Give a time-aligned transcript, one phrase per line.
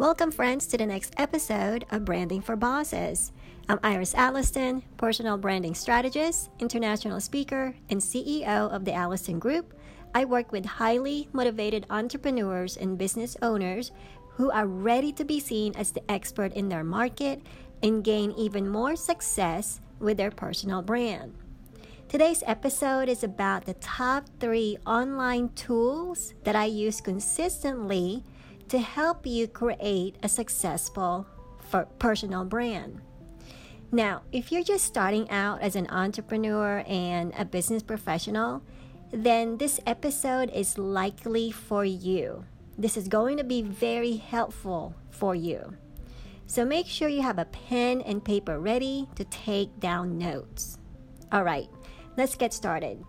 [0.00, 3.32] Welcome, friends, to the next episode of Branding for Bosses.
[3.68, 9.74] I'm Iris Alliston, personal branding strategist, international speaker, and CEO of the Alliston Group.
[10.14, 13.92] I work with highly motivated entrepreneurs and business owners
[14.30, 17.42] who are ready to be seen as the expert in their market
[17.82, 21.34] and gain even more success with their personal brand.
[22.08, 28.24] Today's episode is about the top three online tools that I use consistently
[28.70, 31.26] to help you create a successful
[31.98, 33.00] personal brand.
[33.92, 38.62] Now, if you're just starting out as an entrepreneur and a business professional,
[39.12, 42.44] then this episode is likely for you.
[42.78, 45.76] This is going to be very helpful for you.
[46.46, 50.78] So make sure you have a pen and paper ready to take down notes.
[51.32, 51.68] All right,
[52.16, 53.04] let's get started.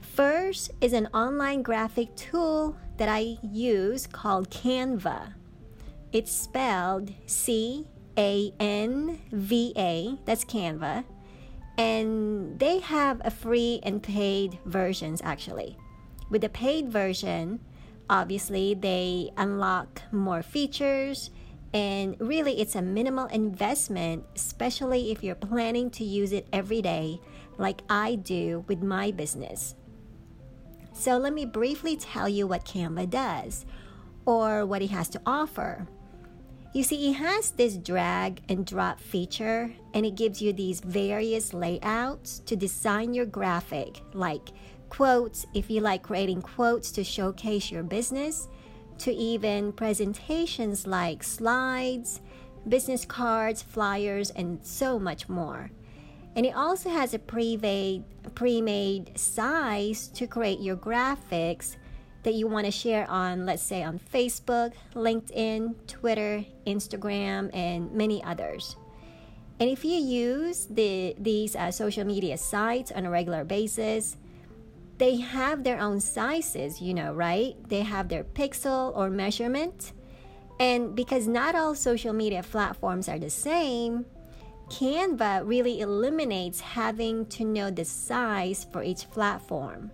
[0.00, 5.34] First is an online graphic tool that I use called Canva.
[6.12, 11.04] It's spelled C A N V A, that's Canva.
[11.78, 15.76] And they have a free and paid versions actually.
[16.30, 17.60] With the paid version,
[18.08, 21.30] obviously they unlock more features
[21.74, 27.20] and really it's a minimal investment, especially if you're planning to use it every day
[27.58, 29.74] like I do with my business.
[30.98, 33.66] So let me briefly tell you what Canva does
[34.24, 35.86] or what it has to offer.
[36.72, 41.54] You see, it has this drag and drop feature, and it gives you these various
[41.54, 44.48] layouts to design your graphic, like
[44.88, 48.48] quotes if you like creating quotes to showcase your business,
[48.98, 52.20] to even presentations like slides,
[52.68, 55.70] business cards, flyers, and so much more.
[56.36, 61.76] And it also has a pre-made, pre-made size to create your graphics
[62.24, 68.22] that you want to share on, let's say, on Facebook, LinkedIn, Twitter, Instagram, and many
[68.22, 68.76] others.
[69.58, 74.18] And if you use the, these uh, social media sites on a regular basis,
[74.98, 77.54] they have their own sizes, you know, right?
[77.68, 79.92] They have their pixel or measurement.
[80.60, 84.04] And because not all social media platforms are the same,
[84.68, 89.90] Canva really eliminates having to know the size for each platform.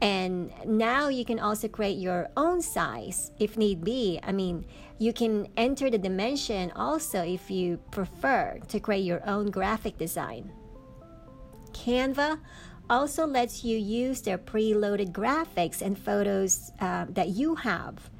[0.00, 4.20] And now you can also create your own size if need be.
[4.22, 4.66] I mean,
[4.98, 10.52] you can enter the dimension also if you prefer to create your own graphic design.
[11.72, 12.38] Canva
[12.90, 18.10] also lets you use their preloaded graphics and photos uh, that you have,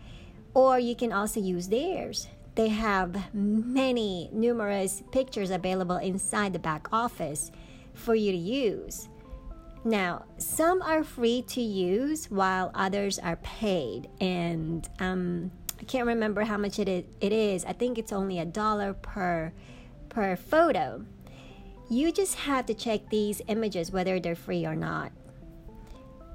[0.55, 6.89] or you can also use theirs they have many, numerous pictures available inside the back
[6.93, 7.51] office
[7.95, 9.09] for you to use.
[9.85, 15.51] Now, some are free to use while others are paid, and um,
[15.81, 17.65] I can't remember how much it is, it is.
[17.65, 19.53] I think it's only a dollar per
[20.09, 21.05] per photo.
[21.91, 25.13] You just have to check these images whether they're free or not.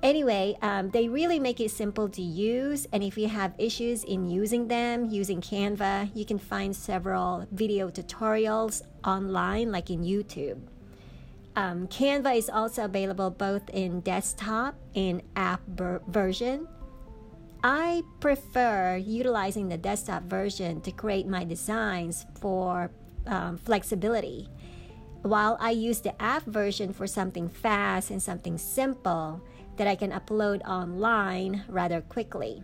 [0.09, 4.27] Anyway, um, they really make it simple to use, and if you have issues in
[4.27, 10.57] using them using Canva, you can find several video tutorials online, like in YouTube.
[11.55, 16.67] Um, Canva is also available both in desktop and app ber- version.
[17.63, 22.89] I prefer utilizing the desktop version to create my designs for
[23.27, 24.49] um, flexibility,
[25.21, 29.43] while I use the app version for something fast and something simple
[29.79, 32.61] that I can upload online rather quickly.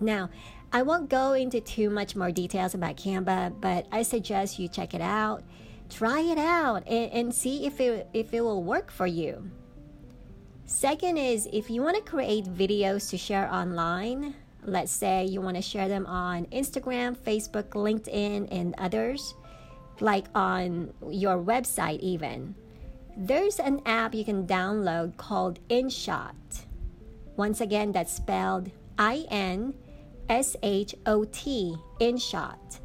[0.00, 0.28] Now,
[0.70, 4.92] I won't go into too much more details about Canva, but I suggest you check
[4.92, 5.42] it out,
[5.88, 9.50] try it out, and, and see if it, if it will work for you.
[10.66, 15.56] Second is if you want to create videos to share online, let's say you want
[15.56, 19.34] to share them on Instagram, Facebook, LinkedIn, and others,
[20.00, 22.54] like on your website, even
[23.18, 26.32] there's an app you can download called InShot.
[27.36, 29.74] Once again, that's spelled I N
[30.28, 32.78] S H O T, InShot.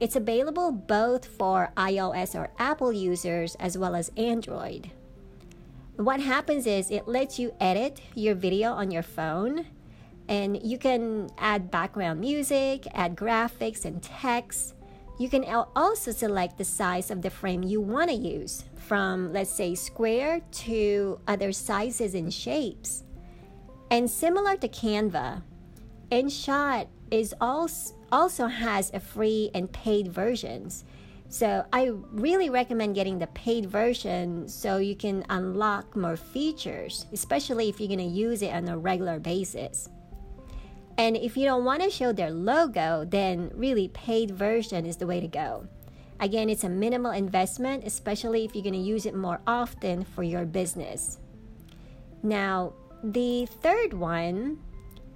[0.00, 4.90] It's available both for iOS or Apple users as well as Android.
[5.94, 9.66] What happens is it lets you edit your video on your phone
[10.28, 14.74] and you can add background music, add graphics and text.
[15.18, 19.50] You can also select the size of the frame you want to use from, let's
[19.50, 23.02] say, square to other sizes and shapes.
[23.90, 25.42] And similar to Canva,
[26.10, 30.84] InShot is also has a free and paid versions.
[31.28, 37.68] So I really recommend getting the paid version so you can unlock more features, especially
[37.68, 39.88] if you're going to use it on a regular basis.
[40.98, 45.06] And if you don't want to show their logo, then really paid version is the
[45.06, 45.68] way to go.
[46.18, 50.22] Again, it's a minimal investment, especially if you're going to use it more often for
[50.22, 51.18] your business.
[52.22, 52.72] Now,
[53.04, 54.58] the third one,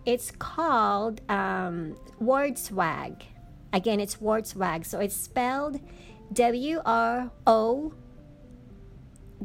[0.05, 3.25] it's called um, Word Swag.
[3.73, 4.85] Again, it's Word Swag.
[4.85, 5.81] So it's spelled
[6.35, 7.95] W R O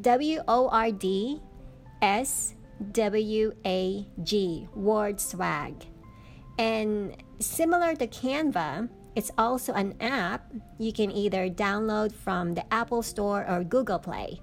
[0.02, 1.42] W O R D
[2.02, 2.54] S
[2.92, 5.86] W A G, Word Swag.
[6.58, 13.02] And similar to Canva, it's also an app you can either download from the Apple
[13.02, 14.42] Store or Google Play.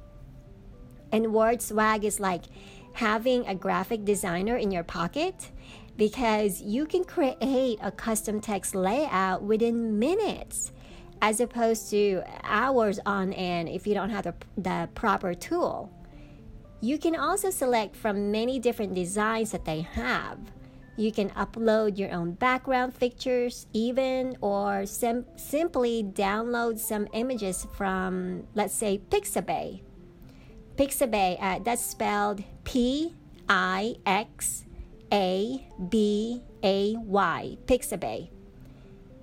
[1.12, 2.44] And Word Swag is like
[2.94, 5.50] having a graphic designer in your pocket
[5.96, 10.72] because you can create a custom text layout within minutes
[11.20, 15.90] as opposed to hours on end if you don't have the, the proper tool.
[16.80, 20.38] You can also select from many different designs that they have.
[20.96, 28.44] You can upload your own background pictures, even, or sim- simply download some images from,
[28.54, 29.80] let's say, Pixabay.
[30.76, 33.14] Pixabay, uh, that's spelled P
[33.48, 34.64] I X
[35.12, 38.28] A B A Y, Pixabay.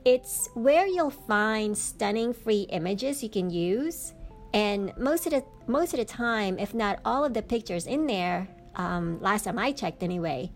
[0.06, 4.14] It's where you'll find stunning free images you can use
[4.54, 8.08] and most of the most of the time if not all of the pictures in
[8.08, 10.50] there um, last time i checked anyway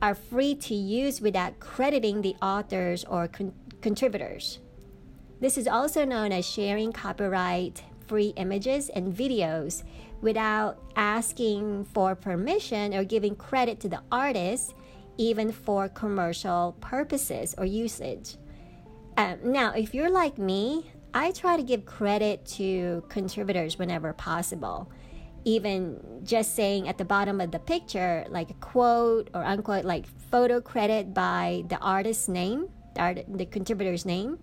[0.00, 4.58] are free to use without crediting the authors or con- contributors
[5.40, 9.82] this is also known as sharing copyright free images and videos
[10.20, 14.74] without asking for permission or giving credit to the artist
[15.16, 18.36] even for commercial purposes or usage
[19.16, 20.84] um, now if you're like me
[21.14, 24.90] I try to give credit to contributors whenever possible.
[25.44, 30.06] Even just saying at the bottom of the picture, like a quote or unquote, like
[30.30, 34.38] photo credit by the artist's name, the, art, the contributor's name.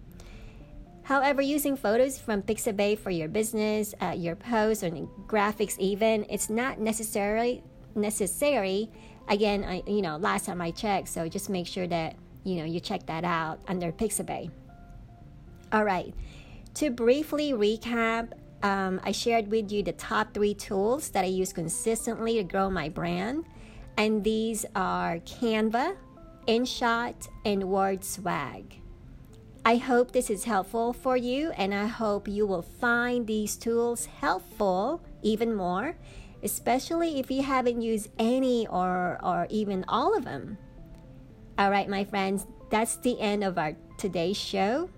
[1.04, 4.90] However, using photos from Pixabay for your business, uh, your posts, or
[5.28, 7.64] graphics, even it's not necessarily
[7.94, 8.90] necessary.
[9.28, 12.66] Again, I, you know, last time I checked, so just make sure that you know
[12.66, 14.50] you check that out under Pixabay.
[15.72, 16.14] All right.
[16.76, 18.32] To briefly recap,
[18.66, 22.72] um, I shared with you the top three tools that I use consistently to grow
[22.72, 23.46] my brand.
[23.96, 25.96] And these are Canva,
[26.48, 28.82] InShot, and Word Swag.
[29.64, 34.06] I hope this is helpful for you, and I hope you will find these tools
[34.06, 35.96] helpful even more,
[36.42, 40.58] especially if you haven't used any or, or even all of them.
[41.60, 44.90] All right, my friends, that's the end of our today's show.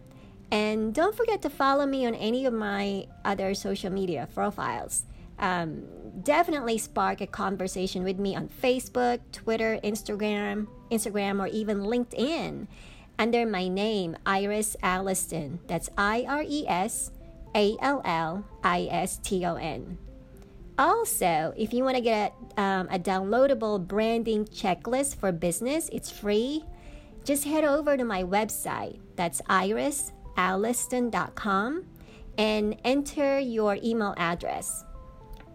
[0.51, 5.03] And don't forget to follow me on any of my other social media profiles.
[5.39, 5.83] Um,
[6.23, 12.67] definitely spark a conversation with me on Facebook, Twitter, Instagram, Instagram, or even LinkedIn
[13.19, 15.59] under my name, Iris Alliston.
[15.67, 17.11] That's I R E S
[17.55, 19.97] A L L I S T O N.
[20.79, 26.11] Also, if you want to get a, um, a downloadable branding checklist for business, it's
[26.11, 26.63] free.
[27.23, 28.99] Just head over to my website.
[29.15, 31.85] That's Iris alliston.com
[32.37, 34.83] and enter your email address.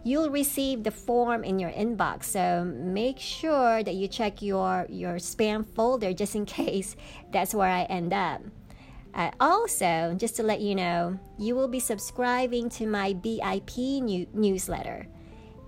[0.05, 5.15] You'll receive the form in your inbox, so make sure that you check your, your
[5.15, 6.97] spam folder just in case
[7.31, 8.41] that's where I end up.
[9.13, 14.27] Uh, also, just to let you know, you will be subscribing to my BIP new-
[14.33, 15.07] newsletter.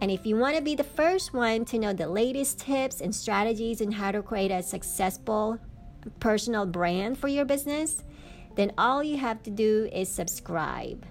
[0.01, 3.13] And if you want to be the first one to know the latest tips and
[3.15, 5.59] strategies on how to create a successful
[6.19, 8.03] personal brand for your business,
[8.55, 11.05] then all you have to do is subscribe.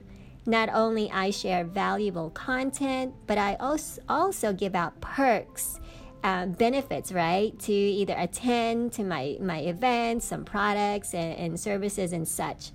[0.46, 5.80] Not only I share valuable content, but I also also give out perks,
[6.22, 7.58] uh, benefits, right?
[7.60, 12.72] To either attend to my, my events, some products and, and services and such.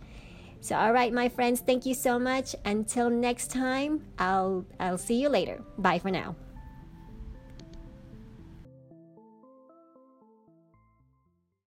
[0.61, 2.55] So all right, my friends, thank you so much.
[2.65, 5.61] Until next time, I'll I'll see you later.
[5.77, 6.35] Bye for now.